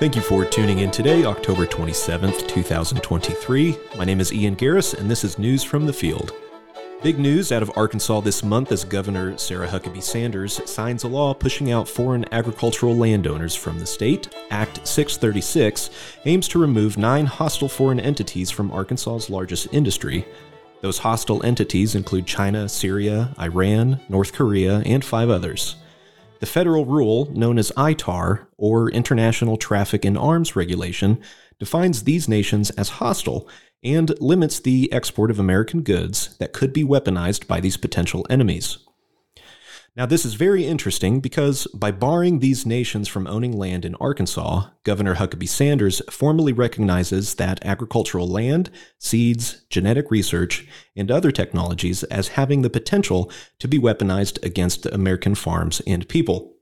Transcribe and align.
Thank 0.00 0.16
you 0.16 0.22
for 0.22 0.44
tuning 0.44 0.80
in 0.80 0.90
today, 0.90 1.24
October 1.24 1.66
27th, 1.66 2.48
2023. 2.48 3.78
My 3.96 4.04
name 4.04 4.18
is 4.18 4.32
Ian 4.32 4.56
Garris, 4.56 4.98
and 4.98 5.08
this 5.08 5.22
is 5.22 5.38
News 5.38 5.62
from 5.62 5.86
the 5.86 5.92
Field. 5.92 6.32
Big 7.04 7.20
news 7.20 7.52
out 7.52 7.62
of 7.62 7.70
Arkansas 7.76 8.20
this 8.20 8.42
month 8.42 8.72
as 8.72 8.82
Governor 8.82 9.38
Sarah 9.38 9.68
Huckabee 9.68 10.02
Sanders 10.02 10.68
signs 10.68 11.04
a 11.04 11.08
law 11.08 11.32
pushing 11.32 11.70
out 11.70 11.88
foreign 11.88 12.24
agricultural 12.34 12.96
landowners 12.96 13.54
from 13.54 13.78
the 13.78 13.86
state. 13.86 14.34
Act 14.50 14.84
636 14.84 15.90
aims 16.24 16.48
to 16.48 16.58
remove 16.58 16.98
nine 16.98 17.26
hostile 17.26 17.68
foreign 17.68 18.00
entities 18.00 18.50
from 18.50 18.72
Arkansas's 18.72 19.30
largest 19.30 19.68
industry. 19.72 20.26
Those 20.80 20.98
hostile 20.98 21.46
entities 21.46 21.94
include 21.94 22.26
China, 22.26 22.68
Syria, 22.68 23.32
Iran, 23.38 24.00
North 24.08 24.32
Korea, 24.32 24.80
and 24.84 25.04
five 25.04 25.30
others. 25.30 25.76
The 26.40 26.46
federal 26.46 26.84
rule, 26.84 27.30
known 27.32 27.58
as 27.58 27.72
ITAR, 27.76 28.46
or 28.56 28.90
International 28.90 29.56
Traffic 29.56 30.04
in 30.04 30.16
Arms 30.16 30.54
Regulation, 30.56 31.22
defines 31.58 32.04
these 32.04 32.28
nations 32.28 32.70
as 32.70 32.88
hostile 32.90 33.48
and 33.82 34.18
limits 34.20 34.60
the 34.60 34.92
export 34.92 35.30
of 35.30 35.38
American 35.38 35.82
goods 35.82 36.36
that 36.38 36.52
could 36.52 36.72
be 36.72 36.84
weaponized 36.84 37.46
by 37.46 37.60
these 37.60 37.76
potential 37.76 38.26
enemies. 38.28 38.78
Now, 39.96 40.06
this 40.06 40.24
is 40.24 40.34
very 40.34 40.66
interesting 40.66 41.20
because 41.20 41.68
by 41.68 41.92
barring 41.92 42.40
these 42.40 42.66
nations 42.66 43.06
from 43.06 43.28
owning 43.28 43.56
land 43.56 43.84
in 43.84 43.94
Arkansas, 44.00 44.64
Governor 44.82 45.14
Huckabee 45.14 45.48
Sanders 45.48 46.02
formally 46.10 46.52
recognizes 46.52 47.36
that 47.36 47.64
agricultural 47.64 48.26
land, 48.26 48.72
seeds, 48.98 49.64
genetic 49.70 50.10
research, 50.10 50.66
and 50.96 51.12
other 51.12 51.30
technologies 51.30 52.02
as 52.04 52.28
having 52.28 52.62
the 52.62 52.70
potential 52.70 53.30
to 53.60 53.68
be 53.68 53.78
weaponized 53.78 54.44
against 54.44 54.84
American 54.86 55.36
farms 55.36 55.80
and 55.86 56.08
people. 56.08 56.56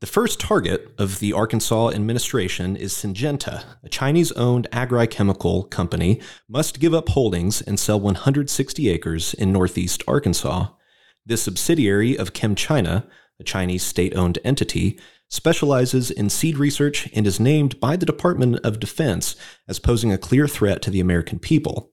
The 0.00 0.06
first 0.06 0.38
target 0.38 0.94
of 0.96 1.18
the 1.18 1.32
Arkansas 1.32 1.90
administration 1.90 2.76
is 2.76 2.92
Syngenta, 2.92 3.64
a 3.82 3.88
Chinese 3.88 4.30
owned 4.32 4.68
agrochemical 4.70 5.68
company, 5.70 6.20
must 6.48 6.78
give 6.78 6.94
up 6.94 7.08
holdings 7.08 7.62
and 7.62 7.80
sell 7.80 7.98
160 7.98 8.88
acres 8.88 9.34
in 9.34 9.52
northeast 9.52 10.04
Arkansas. 10.06 10.68
This 11.28 11.42
subsidiary 11.42 12.16
of 12.16 12.32
ChemChina, 12.32 13.04
a 13.40 13.44
Chinese 13.44 13.82
state 13.82 14.14
owned 14.14 14.38
entity, 14.44 14.96
specializes 15.28 16.08
in 16.08 16.30
seed 16.30 16.56
research 16.56 17.08
and 17.12 17.26
is 17.26 17.40
named 17.40 17.80
by 17.80 17.96
the 17.96 18.06
Department 18.06 18.64
of 18.64 18.78
Defense 18.78 19.34
as 19.66 19.80
posing 19.80 20.12
a 20.12 20.18
clear 20.18 20.46
threat 20.46 20.82
to 20.82 20.90
the 20.90 21.00
American 21.00 21.40
people. 21.40 21.90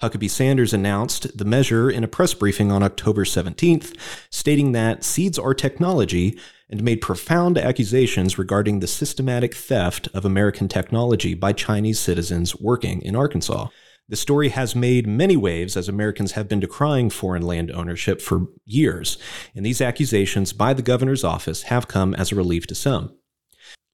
Huckabee 0.00 0.30
Sanders 0.30 0.72
announced 0.72 1.36
the 1.36 1.44
measure 1.44 1.90
in 1.90 2.02
a 2.04 2.08
press 2.08 2.32
briefing 2.32 2.72
on 2.72 2.82
October 2.82 3.26
17th, 3.26 3.94
stating 4.30 4.72
that 4.72 5.04
seeds 5.04 5.38
are 5.38 5.52
technology 5.52 6.38
and 6.70 6.82
made 6.82 7.02
profound 7.02 7.58
accusations 7.58 8.38
regarding 8.38 8.80
the 8.80 8.86
systematic 8.86 9.54
theft 9.54 10.08
of 10.14 10.24
American 10.24 10.68
technology 10.68 11.34
by 11.34 11.52
Chinese 11.52 12.00
citizens 12.00 12.56
working 12.56 13.02
in 13.02 13.14
Arkansas. 13.14 13.66
The 14.10 14.16
story 14.16 14.48
has 14.48 14.74
made 14.74 15.06
many 15.06 15.36
waves 15.36 15.76
as 15.76 15.88
Americans 15.88 16.32
have 16.32 16.48
been 16.48 16.58
decrying 16.58 17.10
foreign 17.10 17.42
land 17.42 17.70
ownership 17.70 18.20
for 18.20 18.48
years, 18.66 19.18
and 19.54 19.64
these 19.64 19.80
accusations 19.80 20.52
by 20.52 20.74
the 20.74 20.82
governor's 20.82 21.22
office 21.22 21.62
have 21.62 21.86
come 21.86 22.16
as 22.16 22.32
a 22.32 22.34
relief 22.34 22.66
to 22.66 22.74
some. 22.74 23.16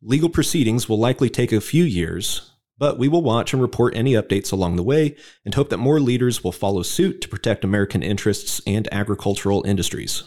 Legal 0.00 0.30
proceedings 0.30 0.88
will 0.88 0.98
likely 0.98 1.28
take 1.28 1.52
a 1.52 1.60
few 1.60 1.84
years, 1.84 2.52
but 2.78 2.98
we 2.98 3.08
will 3.08 3.20
watch 3.20 3.52
and 3.52 3.60
report 3.60 3.94
any 3.94 4.14
updates 4.14 4.50
along 4.50 4.76
the 4.76 4.82
way 4.82 5.14
and 5.44 5.52
hope 5.52 5.68
that 5.68 5.76
more 5.76 6.00
leaders 6.00 6.42
will 6.42 6.50
follow 6.50 6.80
suit 6.80 7.20
to 7.20 7.28
protect 7.28 7.62
American 7.62 8.02
interests 8.02 8.62
and 8.66 8.88
agricultural 8.90 9.66
industries. 9.66 10.22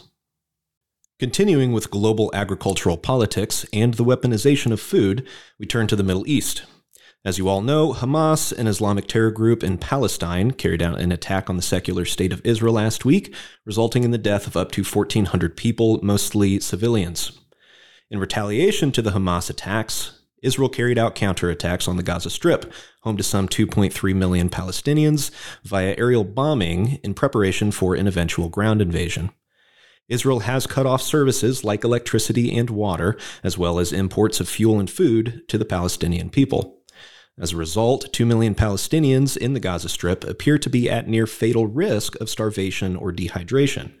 Continuing 1.18 1.72
with 1.72 1.90
global 1.90 2.30
agricultural 2.32 2.96
politics 2.96 3.66
and 3.72 3.94
the 3.94 4.04
weaponization 4.04 4.70
of 4.70 4.80
food, 4.80 5.26
we 5.58 5.66
turn 5.66 5.88
to 5.88 5.96
the 5.96 6.04
Middle 6.04 6.28
East. 6.28 6.62
As 7.22 7.36
you 7.36 7.48
all 7.50 7.60
know, 7.60 7.92
Hamas, 7.92 8.50
an 8.50 8.66
Islamic 8.66 9.06
terror 9.06 9.30
group 9.30 9.62
in 9.62 9.76
Palestine, 9.76 10.52
carried 10.52 10.80
out 10.80 10.98
an 10.98 11.12
attack 11.12 11.50
on 11.50 11.56
the 11.56 11.62
secular 11.62 12.06
state 12.06 12.32
of 12.32 12.40
Israel 12.46 12.72
last 12.72 13.04
week, 13.04 13.34
resulting 13.66 14.04
in 14.04 14.10
the 14.10 14.16
death 14.16 14.46
of 14.46 14.56
up 14.56 14.72
to 14.72 14.82
1,400 14.82 15.54
people, 15.54 16.00
mostly 16.02 16.58
civilians. 16.60 17.38
In 18.10 18.18
retaliation 18.18 18.90
to 18.92 19.02
the 19.02 19.10
Hamas 19.10 19.50
attacks, 19.50 20.18
Israel 20.42 20.70
carried 20.70 20.96
out 20.96 21.14
counterattacks 21.14 21.86
on 21.86 21.98
the 21.98 22.02
Gaza 22.02 22.30
Strip, 22.30 22.72
home 23.02 23.18
to 23.18 23.22
some 23.22 23.48
2.3 23.48 24.14
million 24.14 24.48
Palestinians, 24.48 25.30
via 25.62 25.94
aerial 25.98 26.24
bombing 26.24 27.00
in 27.04 27.12
preparation 27.12 27.70
for 27.70 27.94
an 27.94 28.06
eventual 28.06 28.48
ground 28.48 28.80
invasion. 28.80 29.28
Israel 30.08 30.40
has 30.40 30.66
cut 30.66 30.86
off 30.86 31.02
services 31.02 31.64
like 31.64 31.84
electricity 31.84 32.56
and 32.56 32.70
water, 32.70 33.18
as 33.44 33.58
well 33.58 33.78
as 33.78 33.92
imports 33.92 34.40
of 34.40 34.48
fuel 34.48 34.80
and 34.80 34.90
food 34.90 35.42
to 35.48 35.58
the 35.58 35.66
Palestinian 35.66 36.30
people. 36.30 36.79
As 37.38 37.52
a 37.52 37.56
result, 37.56 38.12
2 38.12 38.26
million 38.26 38.54
Palestinians 38.54 39.36
in 39.36 39.54
the 39.54 39.60
Gaza 39.60 39.88
Strip 39.88 40.24
appear 40.24 40.58
to 40.58 40.68
be 40.68 40.90
at 40.90 41.08
near 41.08 41.26
fatal 41.26 41.66
risk 41.66 42.20
of 42.20 42.28
starvation 42.28 42.96
or 42.96 43.12
dehydration. 43.12 43.92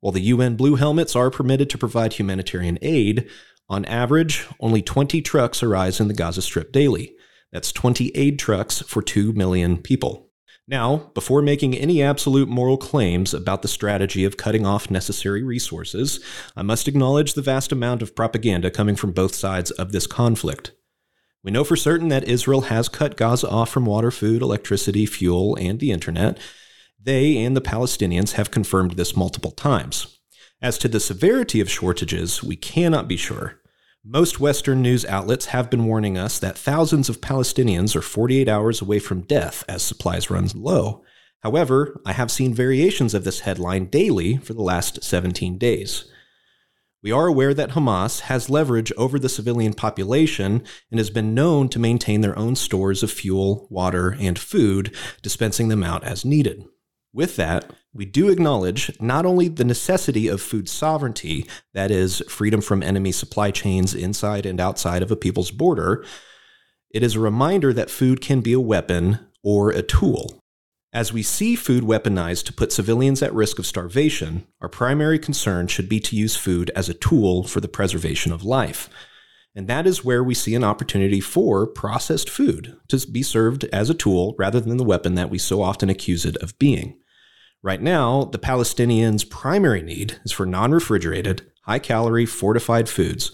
While 0.00 0.12
the 0.12 0.20
UN 0.20 0.56
Blue 0.56 0.76
Helmets 0.76 1.16
are 1.16 1.30
permitted 1.30 1.70
to 1.70 1.78
provide 1.78 2.14
humanitarian 2.14 2.78
aid, 2.82 3.28
on 3.68 3.84
average, 3.86 4.46
only 4.60 4.82
20 4.82 5.22
trucks 5.22 5.62
arrive 5.62 5.98
in 6.00 6.08
the 6.08 6.14
Gaza 6.14 6.42
Strip 6.42 6.72
daily. 6.72 7.14
That's 7.52 7.72
20 7.72 8.10
aid 8.14 8.38
trucks 8.38 8.80
for 8.80 9.00
2 9.00 9.32
million 9.32 9.78
people. 9.78 10.30
Now, 10.66 11.10
before 11.14 11.42
making 11.42 11.74
any 11.74 12.02
absolute 12.02 12.48
moral 12.48 12.78
claims 12.78 13.34
about 13.34 13.62
the 13.62 13.68
strategy 13.68 14.24
of 14.24 14.38
cutting 14.38 14.64
off 14.64 14.90
necessary 14.90 15.42
resources, 15.42 16.24
I 16.56 16.62
must 16.62 16.88
acknowledge 16.88 17.34
the 17.34 17.42
vast 17.42 17.70
amount 17.70 18.00
of 18.00 18.16
propaganda 18.16 18.70
coming 18.70 18.96
from 18.96 19.12
both 19.12 19.34
sides 19.34 19.70
of 19.72 19.92
this 19.92 20.06
conflict. 20.06 20.72
We 21.44 21.50
know 21.50 21.62
for 21.62 21.76
certain 21.76 22.08
that 22.08 22.24
Israel 22.24 22.62
has 22.62 22.88
cut 22.88 23.18
Gaza 23.18 23.48
off 23.50 23.68
from 23.68 23.84
water, 23.84 24.10
food, 24.10 24.40
electricity, 24.40 25.04
fuel, 25.04 25.56
and 25.56 25.78
the 25.78 25.92
internet. 25.92 26.38
They 26.98 27.36
and 27.36 27.54
the 27.54 27.60
Palestinians 27.60 28.32
have 28.32 28.50
confirmed 28.50 28.92
this 28.92 29.14
multiple 29.14 29.50
times. 29.50 30.18
As 30.62 30.78
to 30.78 30.88
the 30.88 30.98
severity 30.98 31.60
of 31.60 31.70
shortages, 31.70 32.42
we 32.42 32.56
cannot 32.56 33.08
be 33.08 33.18
sure. 33.18 33.60
Most 34.02 34.40
Western 34.40 34.80
news 34.80 35.04
outlets 35.04 35.46
have 35.46 35.68
been 35.68 35.84
warning 35.84 36.16
us 36.16 36.38
that 36.38 36.56
thousands 36.56 37.10
of 37.10 37.20
Palestinians 37.20 37.94
are 37.94 38.00
48 38.00 38.48
hours 38.48 38.80
away 38.80 38.98
from 38.98 39.20
death 39.20 39.64
as 39.68 39.82
supplies 39.82 40.30
run 40.30 40.48
low. 40.54 41.04
However, 41.42 42.00
I 42.06 42.14
have 42.14 42.30
seen 42.30 42.54
variations 42.54 43.12
of 43.12 43.24
this 43.24 43.40
headline 43.40 43.86
daily 43.86 44.38
for 44.38 44.54
the 44.54 44.62
last 44.62 45.04
17 45.04 45.58
days. 45.58 46.06
We 47.04 47.12
are 47.12 47.26
aware 47.26 47.52
that 47.52 47.72
Hamas 47.72 48.20
has 48.20 48.48
leverage 48.48 48.90
over 48.96 49.18
the 49.18 49.28
civilian 49.28 49.74
population 49.74 50.64
and 50.90 50.98
has 50.98 51.10
been 51.10 51.34
known 51.34 51.68
to 51.68 51.78
maintain 51.78 52.22
their 52.22 52.36
own 52.38 52.56
stores 52.56 53.02
of 53.02 53.10
fuel, 53.10 53.68
water, 53.68 54.16
and 54.18 54.38
food, 54.38 54.96
dispensing 55.20 55.68
them 55.68 55.84
out 55.84 56.02
as 56.02 56.24
needed. 56.24 56.64
With 57.12 57.36
that, 57.36 57.70
we 57.92 58.06
do 58.06 58.30
acknowledge 58.30 58.90
not 59.02 59.26
only 59.26 59.48
the 59.48 59.66
necessity 59.66 60.28
of 60.28 60.40
food 60.40 60.66
sovereignty, 60.66 61.46
that 61.74 61.90
is, 61.90 62.22
freedom 62.26 62.62
from 62.62 62.82
enemy 62.82 63.12
supply 63.12 63.50
chains 63.50 63.94
inside 63.94 64.46
and 64.46 64.58
outside 64.58 65.02
of 65.02 65.10
a 65.10 65.16
people's 65.16 65.50
border, 65.50 66.06
it 66.88 67.02
is 67.02 67.16
a 67.16 67.20
reminder 67.20 67.74
that 67.74 67.90
food 67.90 68.22
can 68.22 68.40
be 68.40 68.54
a 68.54 68.60
weapon 68.60 69.18
or 69.42 69.70
a 69.70 69.82
tool. 69.82 70.42
As 70.94 71.12
we 71.12 71.24
see 71.24 71.56
food 71.56 71.82
weaponized 71.82 72.44
to 72.44 72.52
put 72.52 72.72
civilians 72.72 73.20
at 73.20 73.34
risk 73.34 73.58
of 73.58 73.66
starvation, 73.66 74.46
our 74.60 74.68
primary 74.68 75.18
concern 75.18 75.66
should 75.66 75.88
be 75.88 75.98
to 75.98 76.14
use 76.14 76.36
food 76.36 76.70
as 76.76 76.88
a 76.88 76.94
tool 76.94 77.42
for 77.42 77.58
the 77.58 77.66
preservation 77.66 78.30
of 78.30 78.44
life. 78.44 78.88
And 79.56 79.66
that 79.66 79.88
is 79.88 80.04
where 80.04 80.22
we 80.22 80.34
see 80.34 80.54
an 80.54 80.62
opportunity 80.62 81.18
for 81.18 81.66
processed 81.66 82.30
food 82.30 82.76
to 82.86 83.04
be 83.08 83.24
served 83.24 83.64
as 83.72 83.90
a 83.90 83.94
tool 83.94 84.36
rather 84.38 84.60
than 84.60 84.76
the 84.76 84.84
weapon 84.84 85.16
that 85.16 85.30
we 85.30 85.38
so 85.38 85.62
often 85.62 85.90
accuse 85.90 86.24
it 86.24 86.36
of 86.36 86.56
being. 86.60 86.96
Right 87.60 87.82
now, 87.82 88.26
the 88.26 88.38
Palestinians' 88.38 89.28
primary 89.28 89.82
need 89.82 90.20
is 90.24 90.30
for 90.30 90.46
non 90.46 90.70
refrigerated, 90.70 91.50
high 91.62 91.80
calorie, 91.80 92.26
fortified 92.26 92.88
foods. 92.88 93.32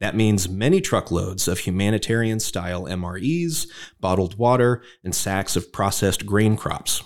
That 0.00 0.16
means 0.16 0.48
many 0.48 0.80
truckloads 0.80 1.46
of 1.46 1.60
humanitarian 1.60 2.40
style 2.40 2.84
MREs, 2.84 3.66
bottled 4.00 4.38
water, 4.38 4.82
and 5.04 5.14
sacks 5.14 5.56
of 5.56 5.72
processed 5.72 6.24
grain 6.24 6.56
crops. 6.56 7.02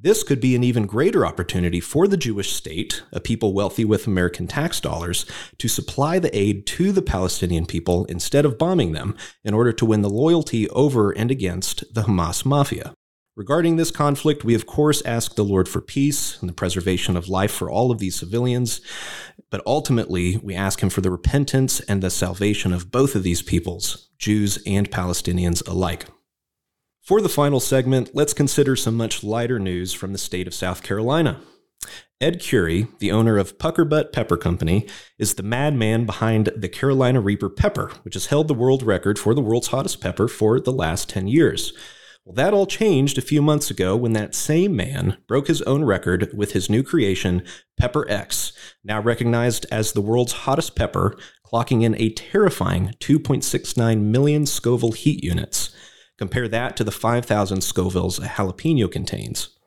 This 0.00 0.24
could 0.24 0.40
be 0.40 0.56
an 0.56 0.64
even 0.64 0.86
greater 0.86 1.24
opportunity 1.24 1.78
for 1.78 2.08
the 2.08 2.16
Jewish 2.16 2.52
state, 2.52 3.04
a 3.12 3.20
people 3.20 3.54
wealthy 3.54 3.84
with 3.84 4.08
American 4.08 4.48
tax 4.48 4.80
dollars, 4.80 5.26
to 5.58 5.68
supply 5.68 6.18
the 6.18 6.36
aid 6.36 6.66
to 6.68 6.90
the 6.90 7.02
Palestinian 7.02 7.66
people 7.66 8.06
instead 8.06 8.44
of 8.44 8.58
bombing 8.58 8.92
them 8.92 9.14
in 9.44 9.54
order 9.54 9.72
to 9.72 9.86
win 9.86 10.02
the 10.02 10.10
loyalty 10.10 10.68
over 10.70 11.12
and 11.12 11.30
against 11.30 11.94
the 11.94 12.02
Hamas 12.02 12.44
mafia. 12.44 12.94
Regarding 13.34 13.76
this 13.76 13.90
conflict, 13.90 14.44
we 14.44 14.54
of 14.54 14.66
course 14.66 15.00
ask 15.06 15.36
the 15.36 15.44
Lord 15.44 15.66
for 15.66 15.80
peace 15.80 16.38
and 16.40 16.50
the 16.50 16.54
preservation 16.54 17.16
of 17.16 17.30
life 17.30 17.50
for 17.50 17.70
all 17.70 17.90
of 17.90 17.98
these 17.98 18.14
civilians, 18.14 18.82
but 19.50 19.62
ultimately 19.64 20.36
we 20.36 20.54
ask 20.54 20.82
Him 20.82 20.90
for 20.90 21.00
the 21.00 21.10
repentance 21.10 21.80
and 21.80 22.02
the 22.02 22.10
salvation 22.10 22.74
of 22.74 22.90
both 22.90 23.14
of 23.14 23.22
these 23.22 23.40
peoples, 23.40 24.10
Jews 24.18 24.62
and 24.66 24.90
Palestinians 24.90 25.66
alike. 25.66 26.08
For 27.00 27.22
the 27.22 27.30
final 27.30 27.58
segment, 27.58 28.10
let's 28.12 28.34
consider 28.34 28.76
some 28.76 28.98
much 28.98 29.24
lighter 29.24 29.58
news 29.58 29.94
from 29.94 30.12
the 30.12 30.18
state 30.18 30.46
of 30.46 30.52
South 30.52 30.82
Carolina. 30.82 31.40
Ed 32.20 32.38
Currie, 32.38 32.86
the 32.98 33.12
owner 33.12 33.38
of 33.38 33.56
Puckerbutt 33.56 34.12
Pepper 34.12 34.36
Company, 34.36 34.86
is 35.18 35.34
the 35.34 35.42
madman 35.42 36.04
behind 36.04 36.50
the 36.54 36.68
Carolina 36.68 37.22
Reaper 37.22 37.48
pepper, 37.48 37.92
which 38.02 38.14
has 38.14 38.26
held 38.26 38.46
the 38.46 38.54
world 38.54 38.82
record 38.82 39.18
for 39.18 39.34
the 39.34 39.40
world's 39.40 39.68
hottest 39.68 40.02
pepper 40.02 40.28
for 40.28 40.60
the 40.60 40.70
last 40.70 41.08
10 41.08 41.28
years. 41.28 41.72
Well, 42.24 42.34
that 42.34 42.54
all 42.54 42.66
changed 42.66 43.18
a 43.18 43.22
few 43.22 43.42
months 43.42 43.68
ago 43.68 43.96
when 43.96 44.12
that 44.12 44.34
same 44.34 44.76
man 44.76 45.16
broke 45.26 45.48
his 45.48 45.60
own 45.62 45.84
record 45.84 46.30
with 46.32 46.52
his 46.52 46.70
new 46.70 46.84
creation, 46.84 47.42
Pepper 47.76 48.08
X, 48.08 48.52
now 48.84 49.00
recognized 49.00 49.66
as 49.72 49.92
the 49.92 50.00
world's 50.00 50.32
hottest 50.32 50.76
pepper, 50.76 51.16
clocking 51.44 51.82
in 51.82 51.96
a 52.00 52.10
terrifying 52.10 52.94
2.69 53.00 54.02
million 54.02 54.46
Scoville 54.46 54.92
heat 54.92 55.24
units. 55.24 55.74
Compare 56.16 56.46
that 56.46 56.76
to 56.76 56.84
the 56.84 56.92
5,000 56.92 57.58
Scovilles 57.58 58.20
a 58.20 58.28
jalapeno 58.28 58.90
contains. 58.90 59.58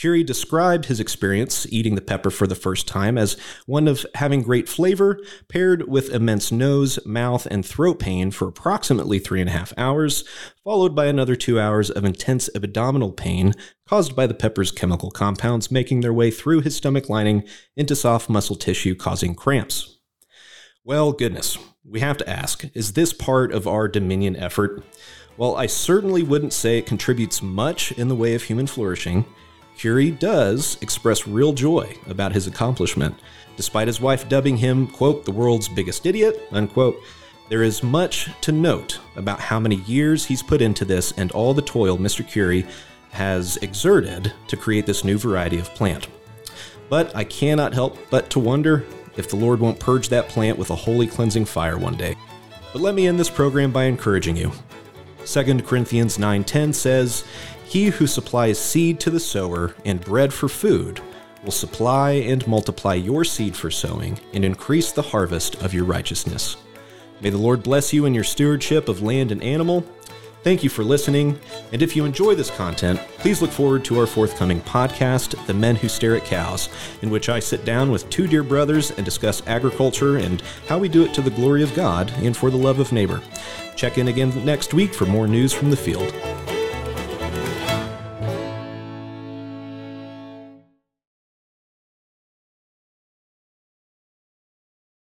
Currie 0.00 0.22
described 0.22 0.86
his 0.86 1.00
experience 1.00 1.66
eating 1.70 1.96
the 1.96 2.00
pepper 2.00 2.30
for 2.30 2.46
the 2.46 2.54
first 2.54 2.86
time 2.86 3.18
as 3.18 3.36
one 3.66 3.88
of 3.88 4.06
having 4.14 4.42
great 4.42 4.68
flavor, 4.68 5.20
paired 5.48 5.88
with 5.88 6.10
immense 6.10 6.52
nose, 6.52 7.04
mouth, 7.04 7.46
and 7.46 7.66
throat 7.66 7.98
pain 7.98 8.30
for 8.30 8.46
approximately 8.46 9.18
three 9.18 9.40
and 9.40 9.50
a 9.50 9.52
half 9.52 9.72
hours, 9.76 10.22
followed 10.62 10.94
by 10.94 11.06
another 11.06 11.34
two 11.34 11.58
hours 11.58 11.90
of 11.90 12.04
intense 12.04 12.48
abdominal 12.54 13.10
pain 13.10 13.54
caused 13.88 14.14
by 14.14 14.26
the 14.26 14.34
pepper's 14.34 14.70
chemical 14.70 15.10
compounds 15.10 15.70
making 15.70 16.00
their 16.00 16.12
way 16.12 16.30
through 16.30 16.60
his 16.60 16.76
stomach 16.76 17.08
lining 17.08 17.42
into 17.76 17.96
soft 17.96 18.28
muscle 18.28 18.56
tissue, 18.56 18.94
causing 18.94 19.34
cramps. 19.34 19.98
Well, 20.84 21.12
goodness, 21.12 21.58
we 21.84 22.00
have 22.00 22.18
to 22.18 22.28
ask 22.28 22.64
is 22.74 22.92
this 22.92 23.12
part 23.12 23.52
of 23.52 23.66
our 23.66 23.88
Dominion 23.88 24.36
effort? 24.36 24.84
Well, 25.36 25.56
I 25.56 25.66
certainly 25.66 26.22
wouldn't 26.22 26.52
say 26.52 26.78
it 26.78 26.86
contributes 26.86 27.42
much 27.42 27.92
in 27.92 28.08
the 28.08 28.14
way 28.14 28.34
of 28.34 28.44
human 28.44 28.66
flourishing. 28.66 29.24
Currie 29.78 30.10
does 30.10 30.76
express 30.80 31.26
real 31.26 31.52
joy 31.52 31.96
about 32.08 32.32
his 32.32 32.48
accomplishment. 32.48 33.14
Despite 33.56 33.86
his 33.86 34.00
wife 34.00 34.28
dubbing 34.28 34.56
him, 34.56 34.88
quote, 34.88 35.24
the 35.24 35.30
world's 35.30 35.68
biggest 35.68 36.04
idiot, 36.04 36.48
unquote, 36.50 37.00
there 37.48 37.62
is 37.62 37.82
much 37.82 38.28
to 38.40 38.52
note 38.52 38.98
about 39.14 39.40
how 39.40 39.60
many 39.60 39.76
years 39.76 40.24
he's 40.24 40.42
put 40.42 40.60
into 40.60 40.84
this 40.84 41.12
and 41.12 41.30
all 41.30 41.54
the 41.54 41.62
toil 41.62 41.96
Mr. 41.96 42.28
Currie 42.28 42.66
has 43.10 43.56
exerted 43.58 44.32
to 44.48 44.56
create 44.56 44.84
this 44.84 45.04
new 45.04 45.16
variety 45.16 45.58
of 45.58 45.72
plant. 45.74 46.08
But 46.88 47.14
I 47.14 47.24
cannot 47.24 47.72
help 47.72 47.96
but 48.10 48.30
to 48.30 48.40
wonder 48.40 48.84
if 49.16 49.30
the 49.30 49.36
Lord 49.36 49.60
won't 49.60 49.80
purge 49.80 50.08
that 50.08 50.28
plant 50.28 50.58
with 50.58 50.70
a 50.70 50.76
holy 50.76 51.06
cleansing 51.06 51.44
fire 51.44 51.78
one 51.78 51.96
day. 51.96 52.16
But 52.72 52.82
let 52.82 52.94
me 52.94 53.06
end 53.06 53.18
this 53.18 53.30
program 53.30 53.72
by 53.72 53.84
encouraging 53.84 54.36
you. 54.36 54.52
2 55.30 55.62
Corinthians 55.62 56.16
9:10 56.16 56.74
says, 56.74 57.24
he 57.64 57.86
who 57.86 58.06
supplies 58.06 58.58
seed 58.58 58.98
to 59.00 59.10
the 59.10 59.20
sower 59.20 59.74
and 59.84 60.00
bread 60.00 60.32
for 60.32 60.48
food 60.48 61.02
will 61.44 61.50
supply 61.50 62.12
and 62.12 62.46
multiply 62.48 62.94
your 62.94 63.24
seed 63.24 63.54
for 63.54 63.70
sowing 63.70 64.18
and 64.32 64.42
increase 64.42 64.90
the 64.90 65.02
harvest 65.02 65.56
of 65.56 65.74
your 65.74 65.84
righteousness. 65.84 66.56
May 67.20 67.28
the 67.28 67.36
Lord 67.36 67.62
bless 67.62 67.92
you 67.92 68.06
in 68.06 68.14
your 68.14 68.24
stewardship 68.24 68.88
of 68.88 69.02
land 69.02 69.30
and 69.30 69.42
animal. 69.42 69.84
Thank 70.44 70.62
you 70.62 70.70
for 70.70 70.84
listening, 70.84 71.38
and 71.72 71.82
if 71.82 71.96
you 71.96 72.04
enjoy 72.04 72.36
this 72.36 72.50
content, 72.50 73.00
please 73.18 73.42
look 73.42 73.50
forward 73.50 73.84
to 73.86 73.98
our 73.98 74.06
forthcoming 74.06 74.60
podcast, 74.60 75.46
The 75.46 75.52
Men 75.52 75.74
Who 75.74 75.88
Stare 75.88 76.16
at 76.16 76.24
Cows, 76.24 76.68
in 77.02 77.10
which 77.10 77.28
I 77.28 77.40
sit 77.40 77.64
down 77.64 77.90
with 77.90 78.08
two 78.08 78.28
dear 78.28 78.44
brothers 78.44 78.92
and 78.92 79.04
discuss 79.04 79.42
agriculture 79.48 80.16
and 80.18 80.40
how 80.68 80.78
we 80.78 80.88
do 80.88 81.04
it 81.04 81.12
to 81.14 81.22
the 81.22 81.30
glory 81.30 81.64
of 81.64 81.74
God 81.74 82.12
and 82.18 82.36
for 82.36 82.50
the 82.50 82.56
love 82.56 82.78
of 82.78 82.92
neighbor. 82.92 83.20
Check 83.74 83.98
in 83.98 84.08
again 84.08 84.44
next 84.44 84.72
week 84.72 84.94
for 84.94 85.06
more 85.06 85.26
news 85.26 85.52
from 85.52 85.70
the 85.70 85.76
field. 85.76 86.14